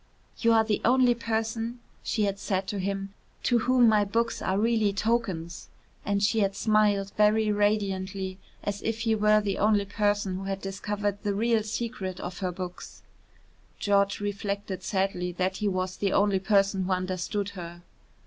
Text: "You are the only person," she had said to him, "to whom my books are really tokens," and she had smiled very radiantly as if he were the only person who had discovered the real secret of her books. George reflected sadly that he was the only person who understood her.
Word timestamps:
"You 0.39 0.51
are 0.53 0.63
the 0.63 0.81
only 0.83 1.13
person," 1.13 1.79
she 2.01 2.23
had 2.23 2.39
said 2.39 2.65
to 2.69 2.79
him, 2.79 3.13
"to 3.43 3.59
whom 3.59 3.87
my 3.87 4.03
books 4.03 4.41
are 4.41 4.57
really 4.57 4.91
tokens," 4.93 5.69
and 6.03 6.23
she 6.23 6.39
had 6.39 6.55
smiled 6.55 7.11
very 7.17 7.51
radiantly 7.51 8.39
as 8.63 8.81
if 8.81 9.01
he 9.01 9.13
were 9.13 9.41
the 9.41 9.59
only 9.59 9.85
person 9.85 10.37
who 10.37 10.45
had 10.45 10.59
discovered 10.59 11.21
the 11.21 11.35
real 11.35 11.61
secret 11.61 12.19
of 12.19 12.39
her 12.39 12.51
books. 12.51 13.03
George 13.77 14.19
reflected 14.19 14.81
sadly 14.81 15.33
that 15.33 15.57
he 15.57 15.67
was 15.67 15.95
the 15.97 16.13
only 16.13 16.39
person 16.39 16.85
who 16.85 16.91
understood 16.93 17.49
her. 17.49 17.83